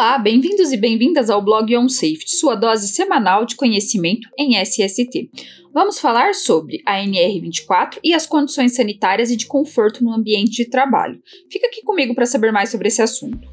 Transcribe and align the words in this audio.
Olá, 0.00 0.16
bem-vindos 0.16 0.72
e 0.72 0.78
bem-vindas 0.78 1.28
ao 1.28 1.44
blog 1.44 1.76
On 1.76 1.86
Safety, 1.86 2.34
sua 2.34 2.54
dose 2.54 2.88
semanal 2.88 3.44
de 3.44 3.54
conhecimento 3.54 4.30
em 4.38 4.56
SST. 4.56 5.28
Vamos 5.74 6.00
falar 6.00 6.34
sobre 6.34 6.80
a 6.86 7.04
NR24 7.04 7.98
e 8.02 8.14
as 8.14 8.24
condições 8.24 8.74
sanitárias 8.74 9.30
e 9.30 9.36
de 9.36 9.44
conforto 9.44 10.02
no 10.02 10.10
ambiente 10.10 10.52
de 10.52 10.70
trabalho. 10.70 11.20
Fica 11.52 11.66
aqui 11.66 11.82
comigo 11.82 12.14
para 12.14 12.24
saber 12.24 12.50
mais 12.50 12.70
sobre 12.70 12.88
esse 12.88 13.02
assunto. 13.02 13.46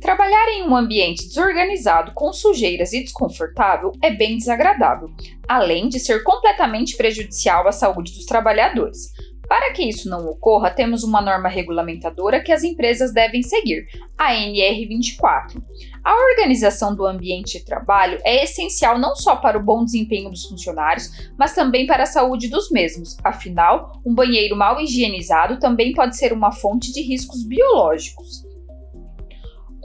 Trabalhar 0.00 0.48
em 0.50 0.62
um 0.62 0.76
ambiente 0.76 1.26
desorganizado, 1.26 2.12
com 2.14 2.32
sujeiras 2.32 2.92
e 2.92 3.02
desconfortável 3.02 3.90
é 4.00 4.12
bem 4.12 4.36
desagradável, 4.36 5.08
além 5.48 5.88
de 5.88 5.98
ser 5.98 6.22
completamente 6.22 6.96
prejudicial 6.96 7.66
à 7.66 7.72
saúde 7.72 8.12
dos 8.12 8.26
trabalhadores. 8.26 9.12
Para 9.54 9.72
que 9.72 9.88
isso 9.88 10.10
não 10.10 10.26
ocorra, 10.26 10.68
temos 10.68 11.04
uma 11.04 11.22
norma 11.22 11.48
regulamentadora 11.48 12.42
que 12.42 12.50
as 12.50 12.64
empresas 12.64 13.14
devem 13.14 13.40
seguir, 13.40 13.86
a 14.18 14.32
NR24. 14.34 15.62
A 16.02 16.12
organização 16.30 16.92
do 16.92 17.06
ambiente 17.06 17.58
de 17.58 17.64
trabalho 17.64 18.18
é 18.24 18.42
essencial 18.42 18.98
não 18.98 19.14
só 19.14 19.36
para 19.36 19.56
o 19.56 19.62
bom 19.62 19.84
desempenho 19.84 20.28
dos 20.28 20.46
funcionários, 20.46 21.30
mas 21.38 21.54
também 21.54 21.86
para 21.86 22.02
a 22.02 22.06
saúde 22.06 22.48
dos 22.48 22.68
mesmos. 22.72 23.16
Afinal, 23.22 23.92
um 24.04 24.12
banheiro 24.12 24.56
mal 24.56 24.80
higienizado 24.80 25.60
também 25.60 25.92
pode 25.92 26.16
ser 26.16 26.32
uma 26.32 26.50
fonte 26.50 26.92
de 26.92 27.00
riscos 27.00 27.46
biológicos. 27.46 28.42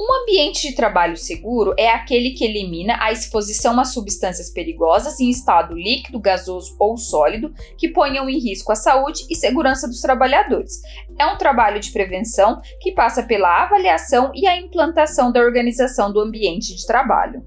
Um 0.02 0.21
ambiente 0.21 0.70
de 0.70 0.76
trabalho 0.76 1.17
seguro 1.17 1.73
é 1.77 1.89
aquele 1.89 2.31
que 2.31 2.45
elimina 2.45 2.95
a 3.02 3.12
exposição 3.12 3.77
a 3.77 3.84
substâncias 3.84 4.49
perigosas 4.49 5.20
em 5.20 5.30
estado 5.30 5.75
líquido, 5.75 6.22
gasoso 6.22 6.73
ou 6.80 6.95
sólido 6.95 7.53
que 7.77 7.89
ponham 7.89 8.30
em 8.30 8.39
risco 8.39 8.72
a 8.72 8.75
saúde 8.75 9.25
e 9.30 9.35
segurança 9.35 9.89
dos 9.89 9.99
trabalhadores. 9.99 10.80
É 11.20 11.25
um 11.25 11.38
trabalho 11.38 11.81
de 11.81 11.92
prevenção 11.92 12.61
que 12.80 12.94
passa 12.94 13.23
pela 13.23 13.64
avaliação 13.64 14.31
e 14.33 14.47
a 14.47 14.55
implantação 14.55 15.33
da 15.33 15.42
organização 15.42 16.14
do 16.14 16.22
ambiente 16.22 16.73
de 16.73 16.88
trabalho. 16.88 17.44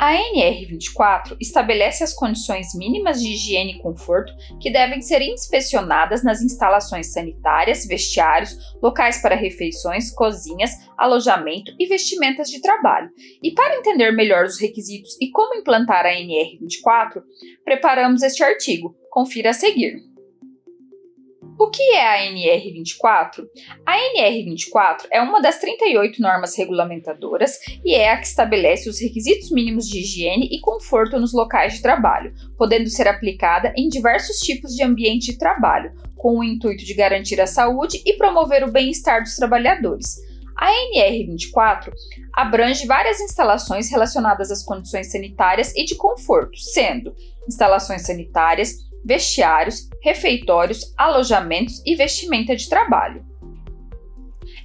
A 0.00 0.14
NR24 0.14 1.36
estabelece 1.38 2.02
as 2.02 2.14
condições 2.14 2.74
mínimas 2.74 3.20
de 3.20 3.34
higiene 3.34 3.72
e 3.72 3.82
conforto 3.82 4.32
que 4.58 4.70
devem 4.70 5.02
ser 5.02 5.20
inspecionadas 5.20 6.24
nas 6.24 6.40
instalações 6.40 7.12
sanitárias, 7.12 7.84
vestiários, 7.84 8.56
locais 8.82 9.20
para 9.20 9.34
refeições, 9.34 10.10
cozinhas, 10.10 10.70
alojamento 10.96 11.70
e 11.78 11.86
vestimentas 11.86 12.48
de 12.48 12.62
trabalho. 12.62 13.10
E 13.42 13.52
para 13.52 13.76
entender 13.76 14.10
melhor 14.12 14.46
os 14.46 14.58
requisitos 14.58 15.18
e 15.20 15.30
como 15.30 15.54
implantar 15.60 16.06
a 16.06 16.14
NR24, 16.14 17.22
preparamos 17.62 18.22
este 18.22 18.42
artigo. 18.42 18.96
Confira 19.10 19.50
a 19.50 19.52
seguir. 19.52 20.09
O 21.60 21.68
que 21.68 21.82
é 21.92 22.06
a 22.08 22.32
NR24? 22.32 23.44
A 23.84 23.94
NR24 24.16 25.08
é 25.12 25.20
uma 25.20 25.42
das 25.42 25.58
38 25.58 26.22
normas 26.22 26.56
regulamentadoras 26.56 27.58
e 27.84 27.94
é 27.94 28.10
a 28.10 28.16
que 28.16 28.26
estabelece 28.26 28.88
os 28.88 28.98
requisitos 28.98 29.50
mínimos 29.50 29.86
de 29.86 29.98
higiene 29.98 30.48
e 30.50 30.58
conforto 30.58 31.20
nos 31.20 31.34
locais 31.34 31.74
de 31.74 31.82
trabalho, 31.82 32.32
podendo 32.56 32.88
ser 32.88 33.06
aplicada 33.06 33.74
em 33.76 33.90
diversos 33.90 34.38
tipos 34.38 34.74
de 34.74 34.82
ambiente 34.82 35.32
de 35.32 35.38
trabalho, 35.38 35.92
com 36.16 36.38
o 36.38 36.42
intuito 36.42 36.82
de 36.82 36.94
garantir 36.94 37.38
a 37.42 37.46
saúde 37.46 38.02
e 38.06 38.14
promover 38.14 38.64
o 38.64 38.72
bem-estar 38.72 39.22
dos 39.22 39.36
trabalhadores. 39.36 40.16
A 40.56 40.70
NR24 40.94 41.92
abrange 42.32 42.86
várias 42.86 43.20
instalações 43.20 43.90
relacionadas 43.90 44.50
às 44.50 44.64
condições 44.64 45.12
sanitárias 45.12 45.76
e 45.76 45.84
de 45.84 45.94
conforto, 45.94 46.56
sendo 46.56 47.14
instalações 47.46 48.06
sanitárias, 48.06 48.89
vestiários, 49.04 49.88
refeitórios, 50.02 50.94
alojamentos 50.96 51.82
e 51.84 51.94
vestimenta 51.94 52.54
de 52.54 52.68
trabalho. 52.68 53.24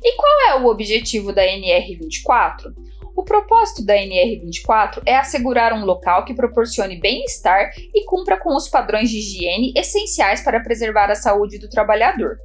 E 0.03 0.15
qual 0.15 0.49
é 0.49 0.55
o 0.61 0.67
objetivo 0.67 1.33
da 1.33 1.43
NR24? 1.43 2.73
O 3.15 3.23
propósito 3.23 3.85
da 3.85 3.95
NR24 3.95 5.01
é 5.05 5.15
assegurar 5.15 5.73
um 5.73 5.85
local 5.85 6.25
que 6.25 6.33
proporcione 6.33 6.99
bem-estar 6.99 7.71
e 7.93 8.03
cumpra 8.03 8.37
com 8.37 8.53
os 8.55 8.67
padrões 8.67 9.09
de 9.09 9.19
higiene 9.19 9.73
essenciais 9.75 10.41
para 10.41 10.59
preservar 10.59 11.09
a 11.09 11.15
saúde 11.15 11.57
do 11.57 11.69
trabalhador. 11.69 12.37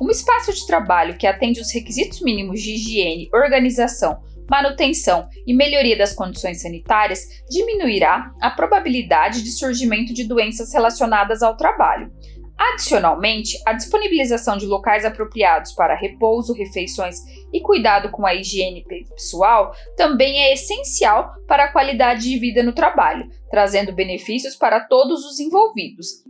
Um 0.00 0.10
espaço 0.10 0.52
de 0.52 0.66
trabalho 0.66 1.16
que 1.18 1.26
atende 1.26 1.60
os 1.60 1.72
requisitos 1.72 2.22
mínimos 2.22 2.62
de 2.62 2.72
higiene, 2.72 3.28
organização, 3.34 4.18
manutenção 4.48 5.28
e 5.46 5.54
melhoria 5.54 5.96
das 5.96 6.12
condições 6.12 6.62
sanitárias 6.62 7.26
diminuirá 7.48 8.32
a 8.40 8.50
probabilidade 8.50 9.42
de 9.42 9.50
surgimento 9.50 10.12
de 10.12 10.24
doenças 10.24 10.72
relacionadas 10.72 11.42
ao 11.42 11.56
trabalho. 11.56 12.10
Adicionalmente, 12.56 13.58
a 13.66 13.72
disponibilização 13.72 14.56
de 14.56 14.64
locais 14.64 15.04
apropriados 15.04 15.72
para 15.72 15.96
repouso, 15.96 16.52
refeições 16.52 17.16
e 17.52 17.60
cuidado 17.60 18.10
com 18.10 18.24
a 18.24 18.34
higiene 18.34 18.84
pessoal 18.84 19.72
também 19.96 20.40
é 20.40 20.52
essencial 20.52 21.32
para 21.48 21.64
a 21.64 21.72
qualidade 21.72 22.22
de 22.22 22.38
vida 22.38 22.62
no 22.62 22.72
trabalho, 22.72 23.28
trazendo 23.50 23.92
benefícios 23.92 24.54
para 24.54 24.80
todos 24.80 25.24
os 25.24 25.40
envolvidos, 25.40 26.22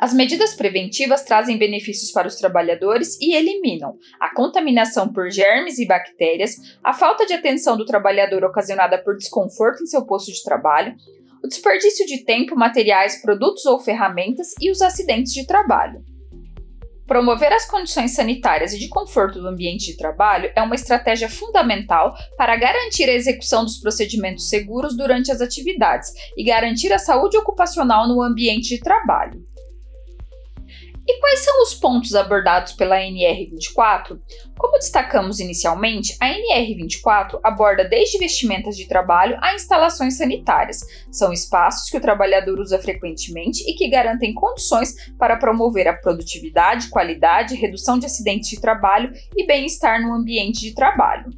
as 0.00 0.14
medidas 0.14 0.54
preventivas 0.54 1.22
trazem 1.22 1.58
benefícios 1.58 2.10
para 2.10 2.26
os 2.26 2.36
trabalhadores 2.36 3.20
e 3.20 3.36
eliminam 3.36 3.98
a 4.18 4.34
contaminação 4.34 5.12
por 5.12 5.30
germes 5.30 5.78
e 5.78 5.86
bactérias, 5.86 6.56
a 6.82 6.94
falta 6.94 7.26
de 7.26 7.34
atenção 7.34 7.76
do 7.76 7.84
trabalhador 7.84 8.42
ocasionada 8.42 8.96
por 8.96 9.14
desconforto 9.14 9.82
em 9.82 9.86
seu 9.86 10.06
posto 10.06 10.32
de 10.32 10.42
trabalho, 10.42 10.94
o 11.44 11.46
desperdício 11.46 12.06
de 12.06 12.24
tempo, 12.24 12.56
materiais, 12.56 13.20
produtos 13.20 13.66
ou 13.66 13.78
ferramentas 13.78 14.54
e 14.58 14.70
os 14.70 14.80
acidentes 14.80 15.34
de 15.34 15.46
trabalho. 15.46 16.02
Promover 17.06 17.52
as 17.52 17.66
condições 17.66 18.12
sanitárias 18.12 18.72
e 18.72 18.78
de 18.78 18.88
conforto 18.88 19.38
do 19.38 19.48
ambiente 19.48 19.86
de 19.86 19.98
trabalho 19.98 20.50
é 20.56 20.62
uma 20.62 20.76
estratégia 20.76 21.28
fundamental 21.28 22.14
para 22.38 22.56
garantir 22.56 23.04
a 23.04 23.12
execução 23.12 23.64
dos 23.64 23.80
procedimentos 23.80 24.48
seguros 24.48 24.96
durante 24.96 25.30
as 25.30 25.42
atividades 25.42 26.10
e 26.36 26.44
garantir 26.44 26.90
a 26.90 26.98
saúde 26.98 27.36
ocupacional 27.36 28.08
no 28.08 28.22
ambiente 28.22 28.76
de 28.76 28.80
trabalho. 28.80 29.49
E 31.06 31.18
quais 31.18 31.40
são 31.40 31.62
os 31.62 31.74
pontos 31.74 32.14
abordados 32.14 32.72
pela 32.72 32.96
NR24? 32.96 34.18
Como 34.58 34.78
destacamos 34.78 35.40
inicialmente, 35.40 36.16
a 36.20 36.26
NR24 36.26 37.40
aborda 37.42 37.84
desde 37.84 38.18
vestimentas 38.18 38.76
de 38.76 38.86
trabalho 38.86 39.36
a 39.40 39.54
instalações 39.54 40.16
sanitárias. 40.16 40.80
São 41.10 41.32
espaços 41.32 41.90
que 41.90 41.96
o 41.96 42.00
trabalhador 42.00 42.60
usa 42.60 42.78
frequentemente 42.78 43.62
e 43.68 43.74
que 43.74 43.88
garantem 43.88 44.34
condições 44.34 44.94
para 45.18 45.36
promover 45.36 45.88
a 45.88 45.96
produtividade, 45.96 46.90
qualidade, 46.90 47.54
redução 47.54 47.98
de 47.98 48.06
acidentes 48.06 48.50
de 48.50 48.60
trabalho 48.60 49.12
e 49.36 49.46
bem-estar 49.46 50.00
no 50.02 50.12
ambiente 50.12 50.60
de 50.60 50.74
trabalho. 50.74 51.30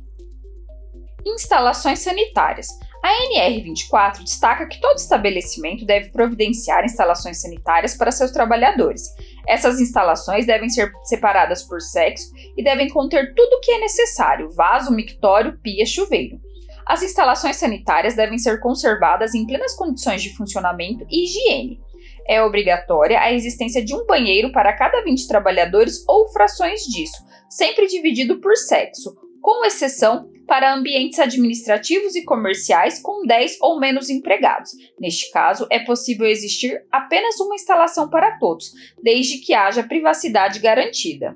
Instalações 1.25 2.01
sanitárias. 2.01 2.67
A 3.03 3.09
NR24 3.35 4.23
destaca 4.23 4.67
que 4.67 4.81
todo 4.81 4.97
estabelecimento 4.97 5.85
deve 5.85 6.11
providenciar 6.11 6.85
instalações 6.85 7.41
sanitárias 7.41 7.97
para 7.97 8.13
seus 8.13 8.31
trabalhadores. 8.31 9.03
Essas 9.49 9.81
instalações 9.81 10.47
devem 10.47 10.69
ser 10.69 10.93
separadas 11.03 11.65
por 11.65 11.81
sexo 11.81 12.31
e 12.57 12.63
devem 12.63 12.89
conter 12.89 13.35
tudo 13.35 13.57
o 13.57 13.61
que 13.61 13.73
é 13.73 13.81
necessário: 13.81 14.51
vaso, 14.51 14.93
mictório, 14.93 15.59
pia, 15.61 15.85
chuveiro. 15.85 16.41
As 16.87 17.03
instalações 17.03 17.57
sanitárias 17.57 18.15
devem 18.15 18.39
ser 18.39 18.61
conservadas 18.61 19.35
em 19.35 19.47
plenas 19.47 19.75
condições 19.75 20.23
de 20.23 20.35
funcionamento 20.37 21.05
e 21.11 21.25
higiene. 21.25 21.81
É 22.29 22.41
obrigatória 22.41 23.21
a 23.21 23.33
existência 23.33 23.85
de 23.85 23.95
um 23.95 24.07
banheiro 24.07 24.53
para 24.53 24.73
cada 24.73 25.03
20 25.03 25.27
trabalhadores 25.27 26.05
ou 26.07 26.29
frações 26.29 26.83
disso, 26.83 27.19
sempre 27.51 27.89
dividido 27.89 28.41
por 28.41 28.57
sexo, 28.57 29.13
com 29.41 29.65
exceção 29.65 30.31
para 30.53 30.75
ambientes 30.75 31.19
administrativos 31.19 32.15
e 32.15 32.27
comerciais 32.27 33.01
com 33.01 33.25
10 33.25 33.57
ou 33.63 33.81
menos 33.81 34.11
empregados. 34.11 34.73
Neste 35.01 35.31
caso, 35.31 35.67
é 35.71 35.79
possível 35.79 36.27
existir 36.27 36.79
apenas 36.93 37.41
uma 37.41 37.55
instalação 37.55 38.11
para 38.11 38.39
todos, 38.39 38.71
desde 39.03 39.39
que 39.39 39.55
haja 39.55 39.83
privacidade 39.83 40.59
garantida. 40.59 41.35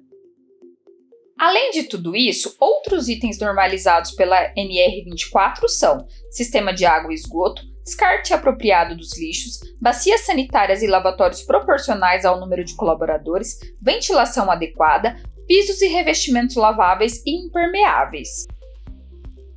Além 1.39 1.71
de 1.71 1.85
tudo 1.85 2.15
isso, 2.15 2.55
outros 2.61 3.09
itens 3.09 3.39
normalizados 3.39 4.11
pela 4.11 4.53
NR24 4.53 5.67
são 5.67 6.07
sistema 6.31 6.75
de 6.75 6.85
água 6.85 7.11
e 7.11 7.15
esgoto, 7.15 7.63
descarte 7.85 8.35
apropriado 8.35 8.95
dos 8.95 9.19
lixos, 9.19 9.61
bacias 9.81 10.27
sanitárias 10.27 10.83
e 10.83 10.87
lavatórios 10.87 11.41
proporcionais 11.41 12.27
ao 12.27 12.39
número 12.39 12.63
de 12.63 12.77
colaboradores, 12.77 13.59
ventilação 13.81 14.51
adequada, 14.51 15.17
pisos 15.49 15.81
e 15.81 15.87
revestimentos 15.87 16.55
laváveis 16.55 17.23
e 17.25 17.47
impermeáveis. 17.47 18.45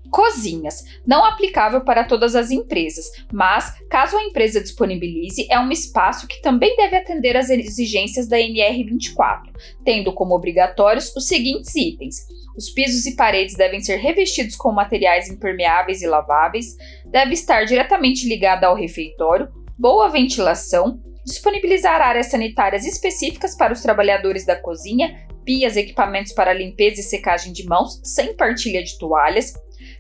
Cozinhas, 0.09 0.83
não 1.06 1.23
aplicável 1.23 1.81
para 1.81 2.03
todas 2.03 2.35
as 2.35 2.51
empresas, 2.51 3.06
mas, 3.31 3.73
caso 3.89 4.17
a 4.17 4.23
empresa 4.23 4.61
disponibilize, 4.61 5.47
é 5.50 5.59
um 5.59 5.71
espaço 5.71 6.27
que 6.27 6.41
também 6.41 6.75
deve 6.75 6.95
atender 6.95 7.38
às 7.38 7.50
exigências 7.50 8.27
da 8.27 8.38
NR24, 8.38 9.51
tendo 9.83 10.13
como 10.13 10.35
obrigatórios 10.35 11.15
os 11.15 11.27
seguintes 11.27 11.75
itens: 11.75 12.25
os 12.57 12.69
pisos 12.69 13.06
e 13.06 13.15
paredes 13.15 13.56
devem 13.56 13.81
ser 13.81 13.97
revestidos 13.97 14.56
com 14.56 14.71
materiais 14.71 15.29
impermeáveis 15.29 16.01
e 16.01 16.07
laváveis, 16.07 16.75
deve 17.06 17.33
estar 17.33 17.65
diretamente 17.65 18.27
ligada 18.27 18.67
ao 18.67 18.75
refeitório, 18.75 19.50
boa 19.77 20.09
ventilação, 20.09 21.00
disponibilizar 21.25 22.01
áreas 22.01 22.27
sanitárias 22.27 22.85
específicas 22.85 23.56
para 23.56 23.71
os 23.73 23.81
trabalhadores 23.81 24.45
da 24.45 24.56
cozinha, 24.56 25.27
pias, 25.45 25.77
equipamentos 25.77 26.33
para 26.33 26.53
limpeza 26.53 27.00
e 27.00 27.03
secagem 27.03 27.53
de 27.53 27.65
mãos, 27.65 28.01
sem 28.03 28.35
partilha 28.35 28.83
de 28.83 28.97
toalhas. 28.97 29.53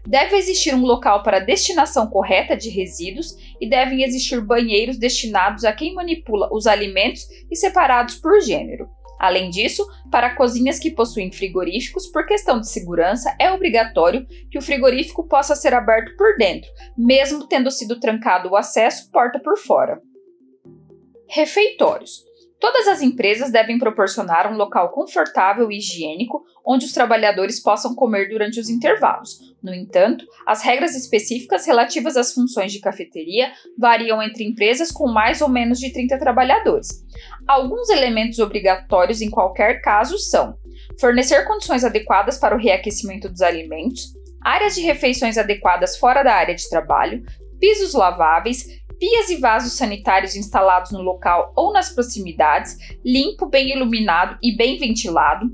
Deve 0.07 0.35
existir 0.35 0.73
um 0.73 0.81
local 0.81 1.23
para 1.23 1.39
destinação 1.39 2.07
correta 2.07 2.55
de 2.55 2.69
resíduos 2.69 3.35
e 3.59 3.69
devem 3.69 4.03
existir 4.03 4.41
banheiros 4.41 4.97
destinados 4.97 5.63
a 5.63 5.73
quem 5.73 5.93
manipula 5.93 6.49
os 6.51 6.67
alimentos 6.67 7.27
e 7.49 7.55
separados 7.55 8.15
por 8.15 8.39
gênero. 8.41 8.89
Além 9.19 9.49
disso, 9.49 9.85
para 10.09 10.33
cozinhas 10.33 10.79
que 10.79 10.91
possuem 10.91 11.29
frigoríficos, 11.29 12.07
por 12.07 12.25
questão 12.25 12.59
de 12.61 12.69
segurança, 12.69 13.35
é 13.37 13.51
obrigatório 13.51 14.25
que 14.49 14.57
o 14.57 14.61
frigorífico 14.61 15.27
possa 15.27 15.55
ser 15.55 15.73
aberto 15.73 16.15
por 16.15 16.37
dentro, 16.37 16.69
mesmo 16.97 17.45
tendo 17.45 17.69
sido 17.69 17.99
trancado 17.99 18.49
o 18.49 18.55
acesso 18.55 19.11
porta 19.11 19.37
por 19.37 19.57
fora. 19.57 20.01
Refeitórios. 21.27 22.28
Todas 22.59 22.87
as 22.89 23.01
empresas 23.01 23.51
devem 23.51 23.79
proporcionar 23.79 24.51
um 24.51 24.57
local 24.57 24.91
confortável 24.91 25.71
e 25.71 25.77
higiênico 25.77 26.43
onde 26.65 26.85
os 26.85 26.91
trabalhadores 26.91 27.61
possam 27.61 27.95
comer 27.95 28.27
durante 28.27 28.59
os 28.59 28.69
intervalos. 28.69 29.39
No 29.63 29.73
entanto, 29.73 30.25
as 30.45 30.61
regras 30.61 30.93
específicas 30.93 31.65
relativas 31.65 32.17
às 32.17 32.33
funções 32.33 32.73
de 32.73 32.81
cafeteria 32.81 33.51
variam 33.77 34.21
entre 34.21 34.43
empresas 34.43 34.91
com 34.91 35.07
mais 35.07 35.41
ou 35.41 35.47
menos 35.47 35.79
de 35.79 35.93
30 35.93 36.19
trabalhadores. 36.19 37.05
Alguns 37.47 37.89
elementos 37.89 38.39
obrigatórios 38.39 39.21
em 39.21 39.29
qualquer 39.29 39.81
caso 39.81 40.17
são: 40.17 40.57
fornecer 40.99 41.45
condições 41.45 41.85
adequadas 41.85 42.37
para 42.37 42.55
o 42.55 42.59
reaquecimento 42.59 43.29
dos 43.29 43.41
alimentos, 43.41 44.13
áreas 44.43 44.75
de 44.75 44.81
refeições 44.81 45.37
adequadas 45.37 45.97
fora 45.97 46.23
da 46.23 46.33
área 46.33 46.55
de 46.55 46.69
trabalho, 46.69 47.23
pisos 47.59 47.93
laváveis, 47.93 48.78
pias 48.99 49.29
e 49.29 49.37
vasos 49.37 49.73
sanitários 49.73 50.35
instalados 50.35 50.91
no 50.91 51.01
local 51.01 51.53
ou 51.55 51.71
nas 51.71 51.89
proximidades, 51.89 52.77
limpo, 53.03 53.45
bem 53.47 53.71
iluminado 53.71 54.37
e 54.43 54.55
bem 54.55 54.77
ventilado, 54.77 55.49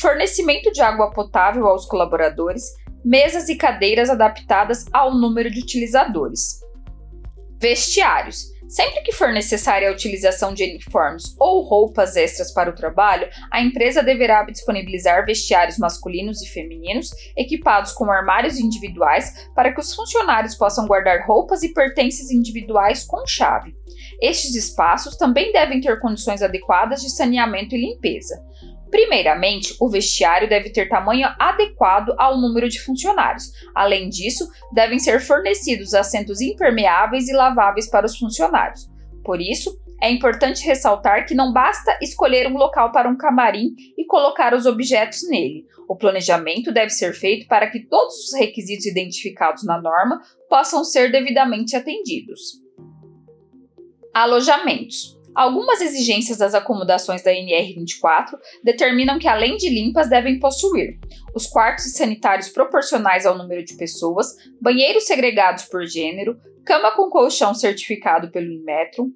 fornecimento 0.00 0.72
de 0.72 0.80
água 0.80 1.10
potável 1.10 1.66
aos 1.66 1.86
colaboradores, 1.86 2.64
mesas 3.04 3.48
e 3.48 3.56
cadeiras 3.56 4.08
adaptadas 4.10 4.86
ao 4.92 5.14
número 5.14 5.50
de 5.50 5.60
utilizadores. 5.60 6.60
Vestiários 7.60 8.55
Sempre 8.68 9.02
que 9.02 9.12
for 9.12 9.32
necessária 9.32 9.88
a 9.88 9.92
utilização 9.92 10.52
de 10.52 10.64
uniformes 10.64 11.36
ou 11.38 11.62
roupas 11.62 12.16
extras 12.16 12.52
para 12.52 12.70
o 12.70 12.74
trabalho, 12.74 13.28
a 13.50 13.62
empresa 13.62 14.02
deverá 14.02 14.42
disponibilizar 14.44 15.24
vestiários 15.24 15.78
masculinos 15.78 16.42
e 16.42 16.48
femininos 16.48 17.10
equipados 17.36 17.92
com 17.92 18.10
armários 18.10 18.58
individuais 18.58 19.48
para 19.54 19.72
que 19.72 19.80
os 19.80 19.94
funcionários 19.94 20.56
possam 20.56 20.86
guardar 20.86 21.26
roupas 21.26 21.62
e 21.62 21.72
pertences 21.72 22.30
individuais 22.30 23.04
com 23.04 23.24
chave. 23.26 23.74
Estes 24.20 24.54
espaços 24.56 25.16
também 25.16 25.52
devem 25.52 25.80
ter 25.80 26.00
condições 26.00 26.42
adequadas 26.42 27.00
de 27.02 27.10
saneamento 27.10 27.74
e 27.74 27.80
limpeza. 27.80 28.42
Primeiramente, 28.90 29.74
o 29.80 29.88
vestiário 29.88 30.48
deve 30.48 30.70
ter 30.70 30.88
tamanho 30.88 31.28
adequado 31.38 32.14
ao 32.18 32.40
número 32.40 32.68
de 32.68 32.80
funcionários. 32.80 33.50
Além 33.74 34.08
disso, 34.08 34.48
devem 34.72 34.98
ser 34.98 35.20
fornecidos 35.20 35.92
assentos 35.92 36.40
impermeáveis 36.40 37.28
e 37.28 37.32
laváveis 37.32 37.88
para 37.90 38.06
os 38.06 38.16
funcionários. 38.16 38.88
Por 39.24 39.40
isso, 39.40 39.76
é 40.00 40.10
importante 40.10 40.64
ressaltar 40.64 41.26
que 41.26 41.34
não 41.34 41.52
basta 41.52 41.98
escolher 42.02 42.46
um 42.46 42.56
local 42.56 42.92
para 42.92 43.08
um 43.08 43.16
camarim 43.16 43.74
e 43.96 44.04
colocar 44.04 44.54
os 44.54 44.66
objetos 44.66 45.28
nele. 45.28 45.64
O 45.88 45.96
planejamento 45.96 46.72
deve 46.72 46.90
ser 46.90 47.14
feito 47.14 47.48
para 47.48 47.68
que 47.70 47.80
todos 47.80 48.14
os 48.26 48.38
requisitos 48.38 48.86
identificados 48.86 49.64
na 49.64 49.80
norma 49.80 50.20
possam 50.48 50.84
ser 50.84 51.10
devidamente 51.10 51.74
atendidos. 51.74 52.60
Alojamentos. 54.12 55.15
Algumas 55.36 55.82
exigências 55.82 56.38
das 56.38 56.54
acomodações 56.54 57.22
da 57.22 57.30
NR24 57.30 58.38
determinam 58.64 59.18
que, 59.18 59.28
além 59.28 59.58
de 59.58 59.68
limpas, 59.68 60.08
devem 60.08 60.40
possuir 60.40 60.98
os 61.34 61.46
quartos 61.46 61.92
sanitários 61.92 62.48
proporcionais 62.48 63.26
ao 63.26 63.36
número 63.36 63.62
de 63.62 63.76
pessoas, 63.76 64.34
banheiros 64.58 65.04
segregados 65.04 65.64
por 65.64 65.84
gênero, 65.84 66.40
cama 66.64 66.90
com 66.92 67.10
colchão 67.10 67.52
certificado 67.52 68.30
pelo 68.30 68.50
Inmetro. 68.50 69.12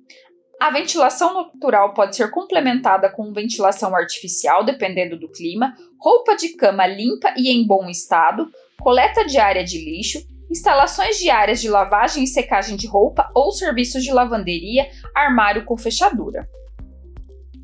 A 0.61 0.71
ventilação 0.71 1.33
natural 1.33 1.95
pode 1.95 2.15
ser 2.15 2.31
complementada 2.31 3.09
com 3.09 3.33
ventilação 3.33 3.97
artificial, 3.97 4.63
dependendo 4.63 5.19
do 5.19 5.27
clima, 5.27 5.75
roupa 5.99 6.37
de 6.37 6.51
cama 6.51 6.87
limpa 6.87 7.33
e 7.35 7.49
em 7.51 7.67
bom 7.67 7.89
estado, 7.89 8.47
coleta 8.79 9.25
diária 9.25 9.65
de 9.65 9.79
lixo, 9.83 10.19
instalações 10.51 11.19
diárias 11.19 11.61
de 11.61 11.69
lavagem 11.69 12.25
e 12.25 12.27
secagem 12.27 12.77
de 12.77 12.87
roupa 12.87 13.31
ou 13.35 13.53
serviços 13.53 14.03
de 14.03 14.13
lavanderia, 14.13 14.89
armário 15.15 15.65
com 15.65 15.77
fechadura. 15.77 16.49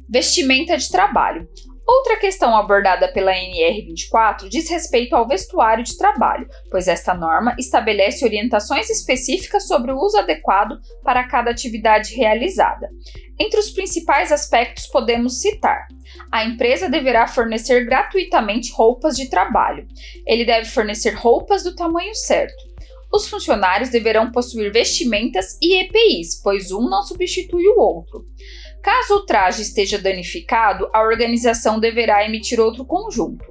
Vestimenta 0.09 0.79
de 0.79 0.89
trabalho. 0.89 1.49
Outra 1.89 2.17
questão 2.17 2.57
abordada 2.57 3.13
pela 3.13 3.33
NR24 3.33 4.49
diz 4.49 4.69
respeito 4.69 5.15
ao 5.15 5.27
vestuário 5.27 5.85
de 5.85 5.97
trabalho, 5.97 6.49
pois 6.69 6.89
esta 6.89 7.15
norma 7.15 7.55
estabelece 7.59 8.25
orientações 8.25 8.91
específicas 8.91 9.69
sobre 9.69 9.93
o 9.93 9.99
uso 9.99 10.19
adequado 10.19 10.81
para 11.05 11.29
cada 11.29 11.53
atividade 11.53 12.15
realizada. 12.15 12.89
Entre 13.39 13.61
os 13.61 13.71
principais 13.71 14.33
aspectos 14.33 14.89
podemos 14.89 15.41
citar: 15.41 15.87
a 16.33 16.45
empresa 16.45 16.89
deverá 16.89 17.29
fornecer 17.29 17.85
gratuitamente 17.85 18.73
roupas 18.73 19.17
de 19.17 19.31
trabalho. 19.31 19.87
Ele 20.27 20.45
deve 20.45 20.69
fornecer 20.69 21.15
roupas 21.15 21.63
do 21.63 21.75
tamanho 21.77 22.15
certo 22.17 22.66
os 23.17 23.29
funcionários 23.29 23.91
deverão 23.91 24.31
possuir 24.31 24.73
vestimentas 24.73 25.59
e 25.61 25.81
EPIs, 25.81 26.41
pois 26.43 26.71
um 26.71 26.89
não 26.89 27.03
substitui 27.03 27.67
o 27.69 27.81
outro. 27.81 28.25
Caso 28.83 29.17
o 29.17 29.27
traje 29.27 29.63
esteja 29.63 29.99
danificado, 29.99 30.89
a 30.93 31.03
organização 31.03 31.81
deverá 31.81 32.25
emitir 32.25 32.61
outro 32.61 32.85
conjunto. 32.85 33.45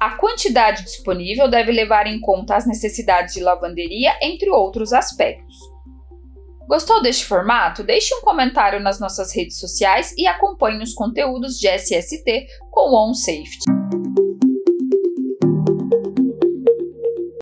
A 0.00 0.16
quantidade 0.16 0.82
disponível 0.82 1.48
deve 1.48 1.70
levar 1.70 2.06
em 2.06 2.20
conta 2.20 2.56
as 2.56 2.66
necessidades 2.66 3.34
de 3.34 3.40
lavanderia, 3.40 4.12
entre 4.20 4.50
outros 4.50 4.92
aspectos. 4.92 5.54
Gostou 6.66 7.02
deste 7.02 7.26
formato? 7.26 7.84
Deixe 7.84 8.14
um 8.14 8.22
comentário 8.22 8.80
nas 8.80 8.98
nossas 8.98 9.34
redes 9.34 9.58
sociais 9.58 10.12
e 10.16 10.26
acompanhe 10.26 10.82
os 10.82 10.94
conteúdos 10.94 11.58
de 11.58 11.68
SST 11.68 12.46
com 12.70 12.94
OnSafety. 12.94 13.64